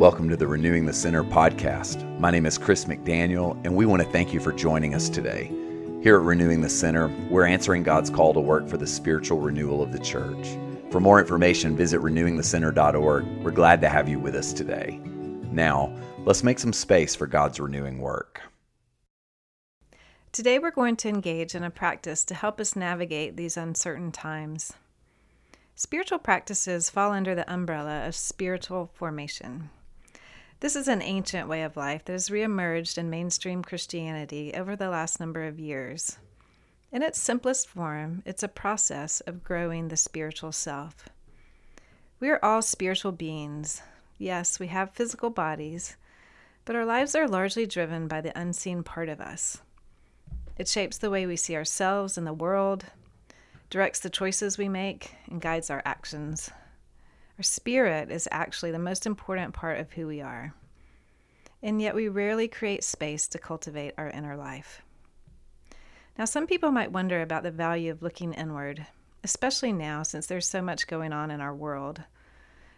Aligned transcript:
Welcome 0.00 0.30
to 0.30 0.36
the 0.38 0.46
Renewing 0.46 0.86
the 0.86 0.94
Center 0.94 1.22
podcast. 1.22 2.18
My 2.18 2.30
name 2.30 2.46
is 2.46 2.56
Chris 2.56 2.86
McDaniel, 2.86 3.60
and 3.66 3.76
we 3.76 3.84
want 3.84 4.00
to 4.00 4.08
thank 4.08 4.32
you 4.32 4.40
for 4.40 4.50
joining 4.50 4.94
us 4.94 5.10
today. 5.10 5.48
Here 6.02 6.16
at 6.16 6.22
Renewing 6.22 6.62
the 6.62 6.70
Center, 6.70 7.08
we're 7.28 7.44
answering 7.44 7.82
God's 7.82 8.08
call 8.08 8.32
to 8.32 8.40
work 8.40 8.66
for 8.66 8.78
the 8.78 8.86
spiritual 8.86 9.40
renewal 9.40 9.82
of 9.82 9.92
the 9.92 9.98
church. 9.98 10.56
For 10.90 11.00
more 11.00 11.20
information, 11.20 11.76
visit 11.76 12.00
renewingthecenter.org. 12.00 13.44
We're 13.44 13.50
glad 13.50 13.82
to 13.82 13.90
have 13.90 14.08
you 14.08 14.18
with 14.18 14.34
us 14.34 14.54
today. 14.54 14.98
Now, 15.52 15.94
let's 16.24 16.42
make 16.42 16.60
some 16.60 16.72
space 16.72 17.14
for 17.14 17.26
God's 17.26 17.60
renewing 17.60 17.98
work. 17.98 18.40
Today, 20.32 20.58
we're 20.58 20.70
going 20.70 20.96
to 20.96 21.10
engage 21.10 21.54
in 21.54 21.62
a 21.62 21.68
practice 21.68 22.24
to 22.24 22.34
help 22.34 22.58
us 22.58 22.74
navigate 22.74 23.36
these 23.36 23.58
uncertain 23.58 24.12
times. 24.12 24.72
Spiritual 25.74 26.20
practices 26.20 26.88
fall 26.88 27.12
under 27.12 27.34
the 27.34 27.52
umbrella 27.52 28.06
of 28.06 28.14
spiritual 28.14 28.90
formation. 28.94 29.68
This 30.60 30.76
is 30.76 30.88
an 30.88 31.00
ancient 31.00 31.48
way 31.48 31.62
of 31.62 31.78
life 31.78 32.04
that 32.04 32.12
has 32.12 32.28
reemerged 32.28 32.98
in 32.98 33.08
mainstream 33.08 33.62
Christianity 33.62 34.52
over 34.54 34.76
the 34.76 34.90
last 34.90 35.18
number 35.18 35.44
of 35.44 35.58
years. 35.58 36.18
In 36.92 37.02
its 37.02 37.18
simplest 37.18 37.66
form, 37.66 38.22
it's 38.26 38.42
a 38.42 38.48
process 38.48 39.20
of 39.22 39.42
growing 39.42 39.88
the 39.88 39.96
spiritual 39.96 40.52
self. 40.52 41.08
We 42.18 42.28
are 42.28 42.44
all 42.44 42.60
spiritual 42.60 43.12
beings. 43.12 43.82
Yes, 44.18 44.60
we 44.60 44.66
have 44.66 44.92
physical 44.92 45.30
bodies, 45.30 45.96
but 46.66 46.76
our 46.76 46.84
lives 46.84 47.14
are 47.14 47.26
largely 47.26 47.64
driven 47.64 48.06
by 48.06 48.20
the 48.20 48.38
unseen 48.38 48.82
part 48.82 49.08
of 49.08 49.18
us. 49.18 49.62
It 50.58 50.68
shapes 50.68 50.98
the 50.98 51.08
way 51.08 51.24
we 51.24 51.36
see 51.36 51.56
ourselves 51.56 52.18
and 52.18 52.26
the 52.26 52.34
world, 52.34 52.84
directs 53.70 54.00
the 54.00 54.10
choices 54.10 54.58
we 54.58 54.68
make, 54.68 55.14
and 55.26 55.40
guides 55.40 55.70
our 55.70 55.80
actions. 55.86 56.50
Our 57.40 57.44
spirit 57.44 58.10
is 58.10 58.28
actually 58.30 58.70
the 58.70 58.78
most 58.78 59.06
important 59.06 59.54
part 59.54 59.80
of 59.80 59.90
who 59.90 60.06
we 60.06 60.20
are. 60.20 60.52
And 61.62 61.80
yet 61.80 61.94
we 61.94 62.06
rarely 62.06 62.48
create 62.48 62.84
space 62.84 63.26
to 63.28 63.38
cultivate 63.38 63.94
our 63.96 64.10
inner 64.10 64.36
life. 64.36 64.82
Now, 66.18 66.26
some 66.26 66.46
people 66.46 66.70
might 66.70 66.92
wonder 66.92 67.22
about 67.22 67.42
the 67.42 67.50
value 67.50 67.90
of 67.92 68.02
looking 68.02 68.34
inward, 68.34 68.86
especially 69.24 69.72
now 69.72 70.02
since 70.02 70.26
there's 70.26 70.46
so 70.46 70.60
much 70.60 70.86
going 70.86 71.14
on 71.14 71.30
in 71.30 71.40
our 71.40 71.54
world. 71.54 72.02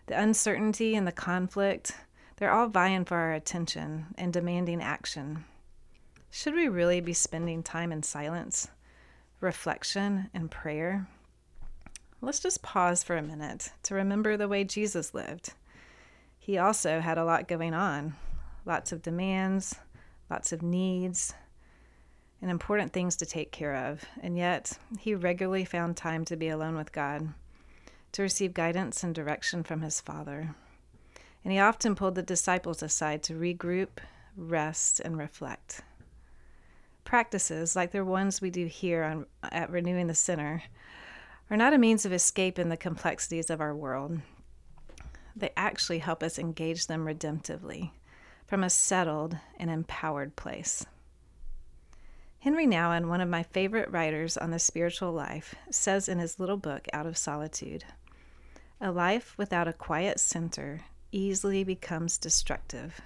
The 0.06 0.20
uncertainty 0.20 0.95
and 0.95 1.08
the 1.08 1.11
conflict, 1.11 1.97
they're 2.36 2.53
all 2.53 2.69
vying 2.69 3.05
for 3.05 3.17
our 3.17 3.33
attention 3.33 4.14
and 4.17 4.33
demanding 4.33 4.81
action. 4.81 5.45
Should 6.31 6.55
we 6.55 6.69
really 6.69 7.01
be 7.01 7.14
spending 7.14 7.64
time 7.64 7.91
in 7.91 8.05
silence? 8.05 8.69
reflection, 9.41 10.31
and 10.33 10.53
prayer, 10.53 11.08
let's 12.23 12.41
just 12.41 12.62
pause 12.62 13.03
for 13.03 13.17
a 13.17 13.23
minute 13.23 13.70
to 13.83 13.95
remember 13.95 14.37
the 14.37 14.48
way 14.48 14.65
Jesus 14.65 15.12
lived. 15.12 15.55
He 16.39 16.56
also 16.56 17.01
had 17.01 17.19
a 17.19 17.25
lot 17.25 17.48
going 17.48 17.75
on 17.75 18.14
lots 18.64 18.92
of 18.92 19.03
demands, 19.03 19.75
lots 20.31 20.53
of 20.53 20.62
needs, 20.62 21.34
and 22.41 22.48
important 22.48 22.92
things 22.92 23.17
to 23.17 23.27
take 23.27 23.51
care 23.51 23.75
of. 23.75 24.05
And 24.20 24.39
yet, 24.39 24.79
he 25.01 25.17
regularly 25.17 25.64
found 25.64 25.97
time 25.97 26.25
to 26.27 26.37
be 26.37 26.48
alone 26.48 26.77
with 26.77 26.92
God, 26.92 27.34
to 28.12 28.23
receive 28.23 28.55
guidance 28.55 29.03
and 29.03 29.12
direction 29.12 29.64
from 29.64 29.81
his 29.81 30.01
Father. 30.01 30.55
And 31.42 31.53
he 31.53 31.59
often 31.59 31.97
pulled 31.97 32.14
the 32.14 32.23
disciples 32.23 32.84
aside 32.84 33.25
to 33.25 33.34
regroup, 33.34 33.98
rest, 34.36 35.01
and 35.01 35.19
reflect 35.19 35.83
practices 37.05 37.77
like 37.77 37.91
the 37.91 38.05
ones 38.05 38.41
we 38.41 38.48
do 38.48 38.67
here 38.67 39.03
on, 39.03 39.27
at 39.51 39.70
Renewing 39.70 40.07
the 40.07 40.14
Center 40.14 40.62
are 41.53 41.56
not 41.58 41.75
a 41.75 41.78
means 41.78 42.06
of 42.06 42.14
escape 42.14 42.58
in 42.58 42.70
the 42.70 42.78
complexities 42.78 43.50
of 43.50 43.61
our 43.61 43.77
world. 43.77 44.19
They 45.36 45.50
actually 45.55 45.98
help 45.98 46.22
us 46.22 46.39
engage 46.39 46.86
them 46.86 47.05
redemptively 47.05 47.91
from 48.47 48.64
a 48.64 48.70
settled 48.70 49.36
and 49.58 49.68
empowered 49.68 50.35
place. 50.35 50.86
Henry 52.39 52.67
Nouwen, 52.67 53.07
one 53.07 53.20
of 53.20 53.29
my 53.29 53.42
favorite 53.42 53.90
writers 53.90 54.39
on 54.39 54.51
the 54.51 54.58
spiritual 54.58 55.13
life, 55.13 55.55
says 55.70 56.08
in 56.08 56.18
his 56.18 56.40
little 56.40 56.57
book, 56.57 56.86
Out 56.90 57.05
of 57.05 57.18
Solitude 57.18 57.84
A 58.80 58.90
life 58.90 59.34
without 59.36 59.69
a 59.69 59.74
quiet 59.74 60.20
center 60.20 60.80
easily 61.13 61.64
becomes 61.64 62.17
destructive. 62.17 63.02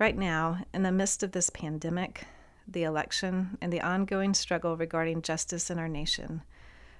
Right 0.00 0.18
now, 0.18 0.64
in 0.74 0.82
the 0.82 0.90
midst 0.90 1.22
of 1.22 1.30
this 1.30 1.50
pandemic, 1.50 2.24
the 2.66 2.82
election, 2.82 3.58
and 3.60 3.72
the 3.72 3.80
ongoing 3.80 4.34
struggle 4.34 4.76
regarding 4.76 5.22
justice 5.22 5.70
in 5.70 5.78
our 5.78 5.88
nation, 5.88 6.42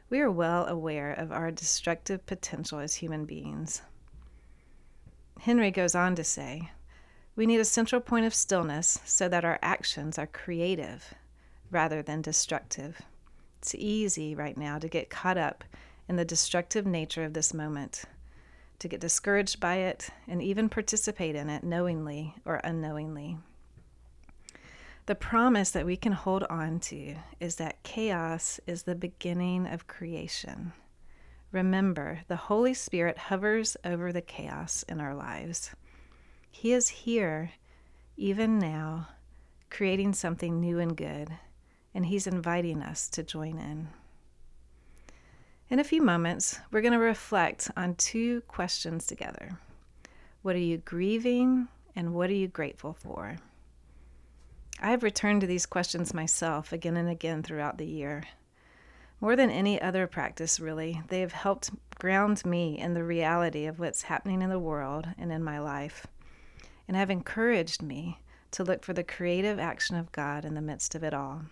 we 0.09 0.21
are 0.21 0.31
well 0.31 0.67
aware 0.67 1.13
of 1.13 1.33
our 1.33 1.51
destructive 1.51 2.25
potential 2.27 2.79
as 2.79 2.95
human 2.95 3.25
beings. 3.25 3.83
Henry 5.41 5.71
goes 5.71 5.95
on 5.95 6.15
to 6.15 6.25
say, 6.25 6.71
we 7.35 7.47
need 7.47 7.61
a 7.61 7.65
central 7.65 8.01
point 8.01 8.25
of 8.25 8.35
stillness 8.35 8.99
so 9.05 9.29
that 9.29 9.45
our 9.45 9.59
actions 9.61 10.19
are 10.19 10.27
creative 10.27 11.13
rather 11.71 12.03
than 12.03 12.23
destructive. 12.23 13.03
It's 13.59 13.75
easy 13.75 14.35
right 14.35 14.57
now 14.57 14.79
to 14.79 14.89
get 14.89 15.11
caught 15.11 15.37
up 15.37 15.65
in 16.09 16.17
the 16.17 16.25
destructive 16.25 16.87
nature 16.87 17.25
of 17.25 17.35
this 17.35 17.53
moment, 17.53 18.05
to 18.79 18.89
get 18.89 19.01
discouraged 19.01 19.61
by 19.61 19.77
it, 19.77 20.09
and 20.29 20.41
even 20.41 20.69
participate 20.69 21.35
in 21.35 21.51
it 21.51 21.65
knowingly 21.65 22.35
or 22.45 22.57
unknowingly. 22.63 23.39
The 25.07 25.15
promise 25.15 25.71
that 25.71 25.87
we 25.87 25.97
can 25.97 26.11
hold 26.11 26.43
on 26.51 26.81
to 26.81 27.15
is 27.39 27.57
that 27.57 27.85
chaos 27.85 28.59
is 28.67 28.83
the 28.83 28.97
beginning 28.97 29.69
of 29.69 29.87
creation. 29.87 30.73
Remember, 31.53 32.23
the 32.27 32.35
Holy 32.35 32.75
Spirit 32.75 33.17
hovers 33.17 33.77
over 33.85 34.13
the 34.13 34.21
chaos 34.21 34.85
in 34.89 35.01
our 35.01 35.15
lives. 35.15 35.71
He 36.51 36.73
is 36.73 36.89
here, 36.89 37.53
even 38.17 38.59
now, 38.59 39.07
creating 39.71 40.15
something 40.15 40.61
new 40.61 40.81
and 40.81 40.97
good, 40.97 41.31
and 41.95 42.07
He's 42.07 42.27
inviting 42.27 42.83
us 42.83 43.09
to 43.11 43.23
join 43.23 43.59
in. 43.59 43.89
In 45.71 45.79
a 45.79 45.85
few 45.85 46.03
moments, 46.03 46.59
we're 46.73 46.81
going 46.81 46.93
to 46.93 46.99
reflect 46.99 47.71
on 47.77 47.95
two 47.95 48.41
questions 48.49 49.07
together 49.07 49.57
What 50.43 50.57
are 50.57 50.59
you 50.59 50.79
grieving, 50.79 51.69
and 51.95 52.13
what 52.13 52.29
are 52.29 52.35
you 52.35 52.49
grateful 52.49 52.93
for? 52.93 53.37
I 54.79 54.91
have 54.91 55.03
returned 55.03 55.41
to 55.41 55.47
these 55.47 55.65
questions 55.65 56.13
myself 56.13 56.71
again 56.71 56.99
and 56.99 57.09
again 57.09 57.43
throughout 57.43 57.79
the 57.79 57.87
year. 57.87 58.25
More 59.23 59.35
than 59.35 59.51
any 59.51 59.81
other 59.81 60.07
practice, 60.07 60.61
really, 60.61 61.01
they 61.09 61.21
have 61.21 61.33
helped 61.33 61.71
ground 61.99 62.45
me 62.45 62.79
in 62.79 62.93
the 62.93 63.03
reality 63.03 63.65
of 63.65 63.79
what's 63.79 64.03
happening 64.03 64.43
in 64.43 64.51
the 64.51 64.59
world 64.59 65.07
and 65.17 65.33
in 65.33 65.43
my 65.43 65.59
life, 65.59 66.07
and 66.87 66.95
have 66.95 67.09
encouraged 67.09 67.81
me 67.81 68.21
to 68.51 68.65
look 68.65 68.85
for 68.85 68.93
the 68.93 69.03
creative 69.03 69.59
action 69.59 69.97
of 69.97 70.13
God 70.13 70.45
in 70.45 70.55
the 70.55 70.61
midst 70.61 70.95
of 70.95 71.03
it 71.03 71.15
all. 71.15 71.43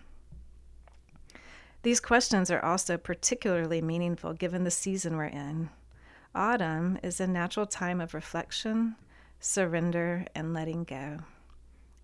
These 1.81 1.99
questions 1.99 2.51
are 2.51 2.63
also 2.63 2.95
particularly 2.95 3.81
meaningful 3.81 4.33
given 4.33 4.63
the 4.63 4.71
season 4.71 5.17
we're 5.17 5.25
in. 5.25 5.69
Autumn 6.35 6.99
is 7.01 7.19
a 7.19 7.27
natural 7.27 7.65
time 7.65 7.99
of 7.99 8.13
reflection, 8.13 8.95
surrender, 9.39 10.27
and 10.35 10.53
letting 10.53 10.83
go 10.83 11.19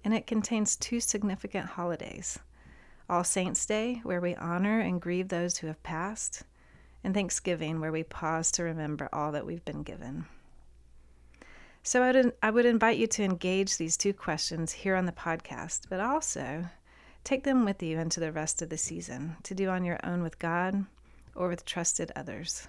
and 0.04 0.14
it 0.14 0.28
contains 0.28 0.76
two 0.76 1.00
significant 1.00 1.66
holidays 1.66 2.40
All 3.10 3.24
Saints' 3.24 3.66
Day, 3.66 4.02
where 4.04 4.22
we 4.22 4.36
honor 4.36 4.80
and 4.80 5.02
grieve 5.02 5.30
those 5.30 5.58
who 5.58 5.68
have 5.68 5.84
passed, 5.84 6.44
and 7.04 7.14
Thanksgiving, 7.14 7.80
where 7.80 7.92
we 7.92 8.04
pause 8.04 8.52
to 8.54 8.64
remember 8.64 9.10
all 9.12 9.32
that 9.32 9.46
we've 9.46 9.66
been 9.66 9.84
given. 9.84 10.26
So 11.84 12.04
I 12.04 12.12
would, 12.12 12.34
I 12.44 12.52
would 12.52 12.66
invite 12.66 12.98
you 12.98 13.08
to 13.08 13.24
engage 13.24 13.78
these 13.78 13.98
two 13.98 14.14
questions 14.14 14.72
here 14.72 14.96
on 14.96 15.06
the 15.06 15.12
podcast, 15.12 15.82
but 15.90 16.00
also 16.00 16.66
take 17.24 17.44
them 17.44 17.66
with 17.66 17.82
you 17.82 18.00
into 18.00 18.20
the 18.20 18.32
rest 18.32 18.62
of 18.62 18.70
the 18.70 18.78
season 18.78 19.36
to 19.44 19.56
do 19.56 19.70
on 19.70 19.84
your 19.84 20.00
own 20.04 20.22
with 20.22 20.38
God 20.38 20.86
or 21.36 21.48
with 21.48 21.66
trusted 21.66 22.12
others. 22.16 22.68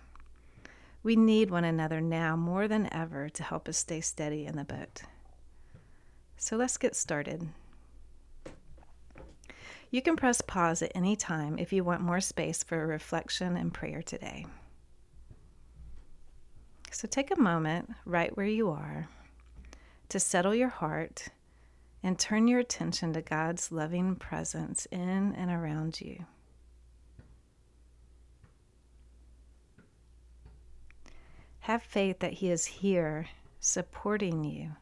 We 1.03 1.17
need 1.17 1.51
one 1.51 1.65
another 1.65 2.01
now 2.01 2.37
more 2.37 2.69
than 2.69 2.93
ever 2.93 3.29
to 3.29 3.43
help 3.43 3.69
us 3.69 3.77
stay 3.77 4.01
steady 4.01 4.47
in 4.47 4.57
the 4.57 4.65
boat. 4.65 5.03
So 6.43 6.57
let's 6.57 6.77
get 6.77 6.97
started. 6.97 7.49
You 9.93 10.03
can 10.03 10.17
press 10.17 10.41
pause 10.41 10.83
at 10.83 10.91
any 10.93 11.15
time 11.15 11.57
if 11.57 11.73
you 11.73 11.85
want 11.85 12.01
more 12.01 12.21
space 12.21 12.65
for 12.65 12.85
reflection 12.85 13.57
and 13.57 13.73
prayer 13.73 14.03
today. 14.03 14.47
So 16.91 17.07
take 17.07 17.31
a 17.31 17.41
moment 17.41 17.91
right 18.05 18.37
where 18.37 18.45
you 18.45 18.71
are 18.71 19.07
to 20.09 20.19
settle 20.19 20.53
your 20.53 20.69
heart 20.69 21.29
and 22.03 22.19
turn 22.19 22.49
your 22.49 22.59
attention 22.59 23.13
to 23.13 23.23
God's 23.23 23.71
loving 23.71 24.17
presence 24.17 24.87
in 24.87 25.37
and 25.37 25.49
around 25.49 26.01
you. 26.01 26.25
Have 31.61 31.85
faith 31.85 32.19
that 32.19 32.33
He 32.33 32.51
is 32.51 32.67
here 32.67 33.29
supporting 33.61 34.43
you 34.43 34.73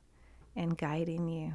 and 0.61 0.77
guiding 0.77 1.27
you. 1.27 1.55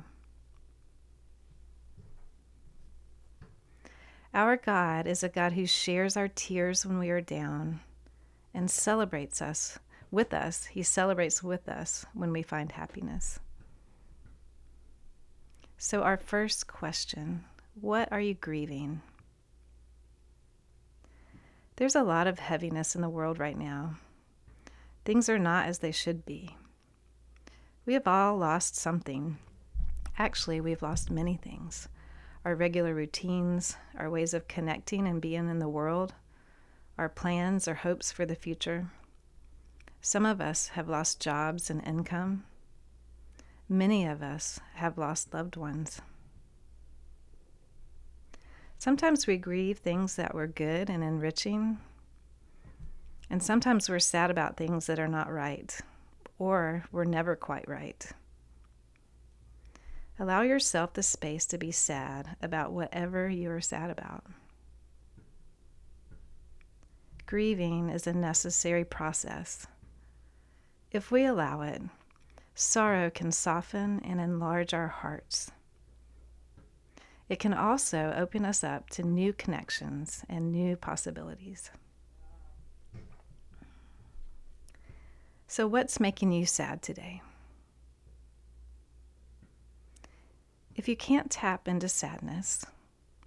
Our 4.34 4.58
God 4.58 5.06
is 5.06 5.22
a 5.22 5.30
God 5.30 5.54
who 5.54 5.68
shares 5.68 6.18
our 6.18 6.28
tears 6.28 6.88
when 6.88 6.98
we 6.98 7.12
are 7.12 7.22
down 7.22 7.82
and 8.52 8.70
celebrates 8.70 9.44
us 9.44 9.78
with 10.10 10.34
us. 10.34 10.66
He 10.66 10.82
celebrates 10.82 11.44
with 11.44 11.70
us 11.70 12.08
when 12.16 12.32
we 12.32 12.42
find 12.42 12.72
happiness. 12.72 13.40
So, 15.78 16.02
our 16.02 16.18
first 16.18 16.66
question 16.66 17.46
what 17.80 18.12
are 18.12 18.22
you 18.22 18.34
grieving? 18.34 19.02
There's 21.76 21.96
a 21.96 22.04
lot 22.04 22.26
of 22.26 22.40
heaviness 22.40 22.96
in 22.96 23.02
the 23.02 23.10
world 23.10 23.38
right 23.38 23.58
now. 23.58 23.98
Things 25.04 25.30
are 25.30 25.38
not 25.38 25.68
as 25.68 25.80
they 25.80 25.92
should 25.92 26.26
be. 26.26 26.58
We 27.86 27.94
have 27.94 28.08
all 28.08 28.38
lost 28.38 28.76
something. 28.76 29.38
Actually, 30.18 30.60
we've 30.60 30.82
lost 30.82 31.12
many 31.12 31.36
things 31.36 31.88
our 32.44 32.56
regular 32.56 32.94
routines, 32.94 33.76
our 33.98 34.08
ways 34.08 34.32
of 34.32 34.48
connecting 34.48 35.08
and 35.08 35.20
being 35.20 35.50
in 35.50 35.58
the 35.58 35.68
world, 35.68 36.14
our 36.96 37.10
plans 37.10 37.68
or 37.68 37.74
hopes 37.74 38.12
for 38.12 38.24
the 38.24 38.36
future. 38.36 38.92
Some 40.00 40.28
of 40.28 40.40
us 40.40 40.68
have 40.70 40.88
lost 40.88 41.20
jobs 41.20 41.72
and 41.72 41.84
income. 41.88 42.44
Many 43.68 44.06
of 44.06 44.22
us 44.22 44.60
have 44.76 45.00
lost 45.00 45.34
loved 45.34 45.56
ones. 45.56 46.02
Sometimes 48.78 49.26
we 49.26 49.38
grieve 49.38 49.80
things 49.80 50.16
that 50.16 50.36
were 50.36 50.46
good 50.46 50.88
and 50.88 51.04
enriching, 51.04 51.80
and 53.28 53.42
sometimes 53.42 53.90
we're 53.90 53.98
sad 53.98 54.30
about 54.30 54.56
things 54.56 54.86
that 54.86 55.00
are 55.00 55.08
not 55.08 55.32
right 55.34 55.82
or 56.38 56.86
were 56.92 57.06
never 57.06 57.36
quite 57.36 57.68
right. 57.68 58.12
Allow 60.18 60.42
yourself 60.44 60.94
the 60.94 61.04
space 61.04 61.46
to 61.48 61.58
be 61.58 61.72
sad 61.72 62.38
about 62.42 62.72
whatever 62.72 63.28
you 63.28 63.52
are 63.52 63.62
sad 63.62 63.90
about. 63.90 64.24
Grieving 67.26 67.90
is 67.90 68.08
a 68.08 68.14
necessary 68.14 68.86
process. 68.86 69.68
If 70.92 71.12
we 71.12 71.26
allow 71.26 71.62
it, 71.62 71.82
sorrow 72.54 73.10
can 73.10 73.32
soften 73.32 74.00
and 74.06 74.22
enlarge 74.22 74.74
our 74.74 74.88
hearts. 74.88 75.52
It 77.28 77.40
can 77.40 77.54
also 77.54 78.14
open 78.16 78.46
us 78.46 78.64
up 78.64 78.90
to 78.92 79.04
new 79.04 79.34
connections 79.34 80.24
and 80.30 80.52
new 80.52 80.78
possibilities. 80.78 81.72
So, 85.56 85.68
what's 85.68 86.02
making 86.02 86.34
you 86.34 86.46
sad 86.46 86.82
today? 86.82 87.22
If 90.76 90.90
you 90.90 90.98
can't 90.98 91.32
tap 91.32 91.70
into 91.70 91.88
sadness, 91.88 92.66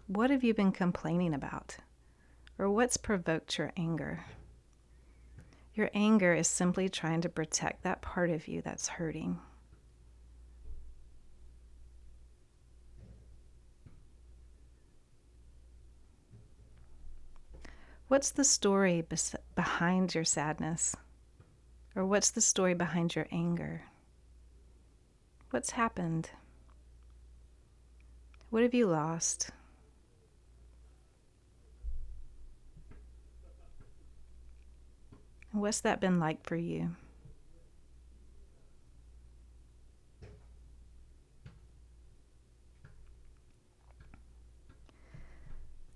what 0.09 0.29
have 0.29 0.45
you 0.45 0.53
been 0.53 0.71
complaining 0.71 1.33
about? 1.33 1.79
Or 2.59 2.69
what's 2.69 2.99
provoked 2.99 3.57
your 3.57 3.73
anger? 3.79 4.27
Your 5.73 5.89
anger 5.95 6.35
is 6.35 6.49
simply 6.49 6.91
trying 6.91 7.23
to 7.23 7.31
protect 7.31 7.83
that 7.85 8.03
part 8.03 8.29
of 8.29 8.47
you 8.47 8.61
that's 8.61 8.89
hurting. 8.89 9.39
What's 18.09 18.31
the 18.31 18.45
story 18.45 19.01
bes- 19.01 19.35
behind 19.55 20.15
your 20.15 20.27
sadness? 20.27 20.95
Or 21.97 22.05
what's 22.05 22.31
the 22.31 22.41
story 22.41 22.75
behind 22.75 23.15
your 23.15 23.27
anger? 23.33 23.83
What's 25.51 25.71
happened? 25.71 26.31
What 28.51 28.63
have 28.63 28.75
you 28.75 28.87
lost? 28.87 29.51
What's 35.53 35.81
that 35.81 36.01
been 36.01 36.21
like 36.21 36.45
for 36.45 36.57
you? 36.57 36.91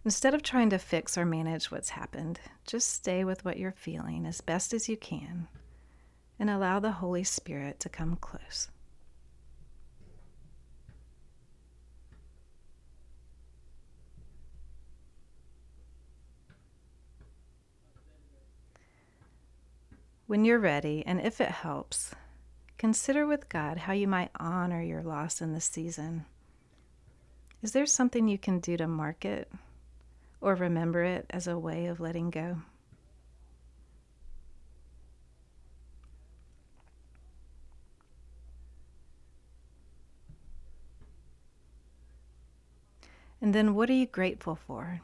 Instead 0.05 0.35
of 0.35 0.43
trying 0.43 0.71
to 0.71 0.79
fix 0.79 1.17
or 1.17 1.25
manage 1.25 1.71
what's 1.71 1.91
happened, 1.91 2.41
just 2.67 2.91
stay 2.91 3.23
with 3.23 3.45
what 3.45 3.57
you're 3.57 3.71
feeling 3.71 4.27
as 4.27 4.41
best 4.41 4.75
as 4.75 4.89
you 4.89 4.97
can 4.97 5.47
and 6.39 6.51
allow 6.51 6.81
the 6.81 6.93
Holy 6.93 7.25
Spirit 7.25 7.81
to 7.81 7.89
come 7.89 8.17
close. 8.17 8.69
When 20.27 20.47
you're 20.47 20.59
ready, 20.59 21.05
and 21.07 21.21
if 21.21 21.43
it 21.43 21.51
helps, 21.51 22.15
consider 22.79 23.27
with 23.27 23.51
God 23.51 23.77
how 23.77 23.93
you 23.93 24.09
might 24.09 24.31
honor 24.41 24.81
your 24.81 25.03
loss 25.03 25.43
in 25.43 25.53
this 25.53 25.67
season. 25.67 26.25
Is 27.61 27.73
there 27.73 27.85
something 27.85 28.29
you 28.29 28.39
can 28.39 28.59
do 28.59 28.79
to 28.79 28.89
mark 28.89 29.27
it 29.27 29.53
or 30.41 30.55
remember 30.55 31.05
it 31.05 31.27
as 31.29 31.47
a 31.47 31.59
way 31.59 31.85
of 31.85 32.01
letting 32.01 32.31
go? 32.31 32.63
And 43.43 43.53
then 43.53 43.75
what 43.75 43.91
are 43.91 43.95
you 43.95 44.07
grateful 44.07 44.55
for? 44.55 45.01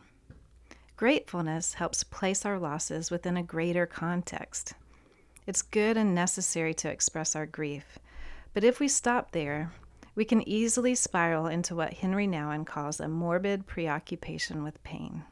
Gratefulness 0.96 1.74
helps 1.74 2.04
place 2.04 2.46
our 2.46 2.58
losses 2.58 3.10
within 3.10 3.36
a 3.36 3.42
greater 3.42 3.84
context. 3.84 4.74
It's 5.44 5.60
good 5.60 5.96
and 5.96 6.14
necessary 6.14 6.72
to 6.74 6.88
express 6.88 7.34
our 7.34 7.46
grief. 7.46 7.98
But 8.54 8.62
if 8.62 8.78
we 8.78 8.86
stop 8.86 9.32
there, 9.32 9.72
we 10.14 10.24
can 10.24 10.48
easily 10.48 10.94
spiral 10.94 11.48
into 11.48 11.74
what 11.74 11.94
Henry 11.94 12.28
Nouwen 12.28 12.64
calls 12.64 13.00
a 13.00 13.08
morbid 13.08 13.66
preoccupation 13.66 14.62
with 14.62 14.82
pain. 14.84 15.24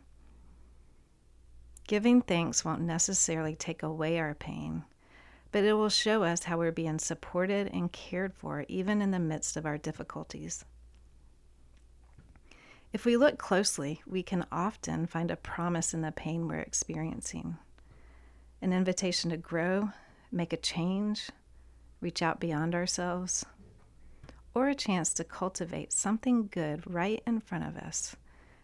Giving 1.86 2.22
thanks 2.22 2.64
won't 2.64 2.82
necessarily 2.82 3.54
take 3.54 3.84
away 3.84 4.18
our 4.18 4.34
pain, 4.34 4.84
but 5.52 5.62
it 5.62 5.74
will 5.74 5.88
show 5.88 6.24
us 6.24 6.42
how 6.42 6.58
we're 6.58 6.72
being 6.72 6.98
supported 6.98 7.70
and 7.72 7.92
cared 7.92 8.34
for 8.34 8.64
even 8.68 9.00
in 9.00 9.12
the 9.12 9.20
midst 9.20 9.56
of 9.56 9.64
our 9.64 9.78
difficulties. 9.78 10.64
If 12.96 13.04
we 13.04 13.18
look 13.18 13.36
closely, 13.36 14.00
we 14.06 14.22
can 14.22 14.46
often 14.50 15.06
find 15.06 15.30
a 15.30 15.36
promise 15.36 15.92
in 15.92 16.00
the 16.00 16.12
pain 16.12 16.48
we're 16.48 16.60
experiencing, 16.60 17.58
an 18.62 18.72
invitation 18.72 19.28
to 19.28 19.36
grow, 19.36 19.90
make 20.32 20.54
a 20.54 20.56
change, 20.56 21.28
reach 22.00 22.22
out 22.22 22.40
beyond 22.40 22.74
ourselves, 22.74 23.44
or 24.54 24.70
a 24.70 24.74
chance 24.74 25.12
to 25.12 25.24
cultivate 25.24 25.92
something 25.92 26.48
good 26.50 26.90
right 26.90 27.22
in 27.26 27.40
front 27.40 27.64
of 27.64 27.76
us 27.76 28.16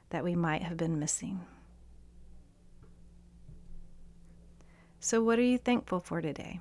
that 0.09 0.25
we 0.25 0.35
might 0.35 0.63
have 0.63 0.79
been 0.79 0.99
missing. 0.99 1.45
So, 4.99 5.23
what 5.23 5.39
are 5.39 5.43
you 5.43 5.59
thankful 5.59 6.01
for 6.01 6.23
today? 6.23 6.59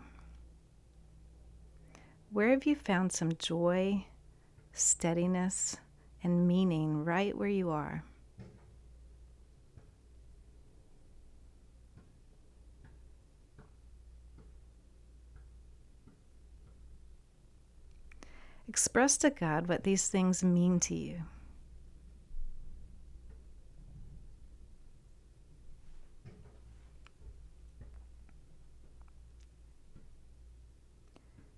Where 2.34 2.50
have 2.50 2.66
you 2.66 2.76
found 2.76 3.14
some 3.14 3.32
joy, 3.38 4.08
steadiness, 4.74 5.78
and 6.24 6.48
meaning 6.48 7.04
right 7.04 7.38
where 7.38 7.50
you 7.50 7.70
are? 7.70 8.04
Express 18.68 19.18
to 19.18 19.30
God 19.30 19.68
what 19.68 19.84
these 19.84 20.08
things 20.08 20.44
mean 20.44 20.80
to 20.82 20.96
you. 20.96 21.24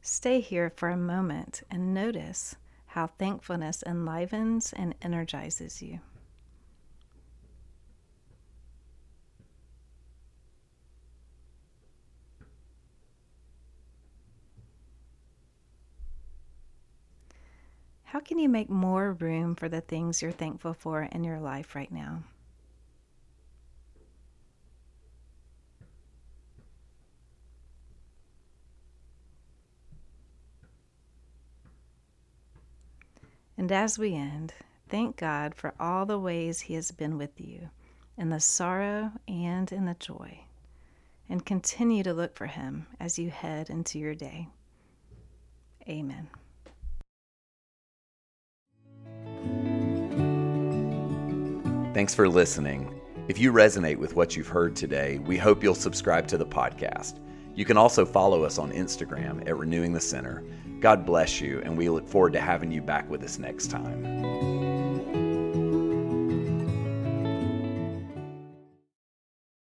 Stay 0.02 0.40
here 0.40 0.70
for 0.70 0.90
a 0.90 0.98
moment 0.98 1.62
and 1.70 1.94
notice 1.94 2.56
how 2.94 3.08
thankfulness 3.08 3.82
enlivens 3.88 4.72
and 4.72 4.94
energizes 5.02 5.82
you. 5.82 6.00
How 18.04 18.20
can 18.20 18.38
you 18.38 18.48
make 18.48 18.70
more 18.70 19.14
room 19.14 19.56
for 19.56 19.68
the 19.68 19.82
things 19.82 20.22
you're 20.22 20.32
thankful 20.32 20.76
for 20.76 21.02
in 21.02 21.24
your 21.24 21.40
life 21.40 21.74
right 21.74 21.92
now? 21.92 22.22
And 33.64 33.72
as 33.72 33.98
we 33.98 34.14
end, 34.14 34.54
thank 34.90 35.16
God 35.16 35.56
for 35.56 35.74
all 35.80 36.06
the 36.06 36.20
ways 36.20 36.60
He 36.60 36.74
has 36.74 36.92
been 36.92 37.18
with 37.18 37.40
you, 37.40 37.70
in 38.18 38.28
the 38.28 38.42
sorrow 38.42 39.14
and 39.26 39.72
in 39.72 39.86
the 39.86 39.94
joy. 39.94 40.42
and 41.30 41.46
continue 41.46 42.04
to 42.04 42.14
look 42.14 42.36
for 42.36 42.48
Him 42.48 42.88
as 43.00 43.18
you 43.18 43.30
head 43.30 43.70
into 43.70 44.00
your 44.00 44.16
day. 44.16 44.50
Amen. 45.88 46.28
Thanks 51.94 52.14
for 52.14 52.28
listening. 52.28 53.00
If 53.30 53.40
you 53.40 53.54
resonate 53.54 53.98
with 53.98 54.18
what 54.18 54.36
you've 54.36 54.50
heard 54.50 54.76
today, 54.76 55.20
we 55.20 55.38
hope 55.38 55.64
you'll 55.64 55.74
subscribe 55.74 56.28
to 56.28 56.38
the 56.38 56.46
podcast. 56.46 57.22
You 57.56 57.64
can 57.64 57.78
also 57.78 58.04
follow 58.04 58.44
us 58.44 58.58
on 58.58 58.74
Instagram 58.74 59.48
at 59.48 59.56
Renewing 59.56 59.94
the 59.94 60.02
Center. 60.02 60.44
God 60.84 61.06
bless 61.06 61.40
you, 61.40 61.62
and 61.64 61.78
we 61.78 61.88
look 61.88 62.06
forward 62.06 62.34
to 62.34 62.42
having 62.42 62.70
you 62.70 62.82
back 62.82 63.10
with 63.10 63.24
us 63.24 63.40
next 63.40 63.68
time. 63.68 64.53